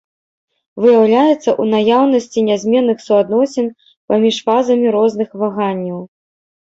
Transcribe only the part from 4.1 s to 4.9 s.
паміж фазамі